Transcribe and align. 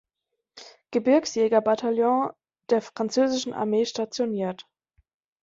Gebirgsjägerbataillon 0.89 2.31
der 2.71 2.81
französischen 2.81 3.53
Armee 3.53 3.85
stationiert. 3.85 4.65